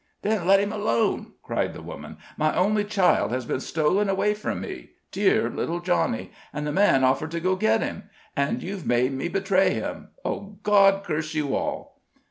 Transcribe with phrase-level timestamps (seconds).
[0.23, 2.17] "Then let him alone!" cried the woman.
[2.35, 7.03] "My only child has been stolen away from me dear little Johnny and the man
[7.03, 8.05] offered to go get him.
[8.35, 10.07] And you've made me betray him.
[10.25, 12.01] Oh, God curse you all!"